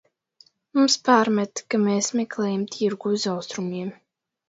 Mums 0.79 0.95
pārmet, 1.09 1.63
ka 1.75 1.81
mēs 1.83 2.11
meklējam 2.23 2.67
tirgu 2.79 3.17
uz 3.19 3.31
Austrumiem. 3.39 3.97